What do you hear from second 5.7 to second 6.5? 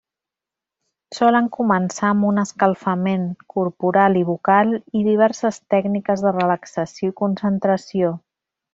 tècniques de